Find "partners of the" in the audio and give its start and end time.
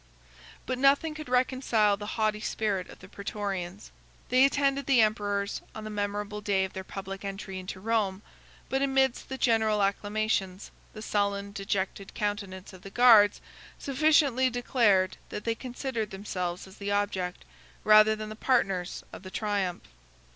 18.35-19.29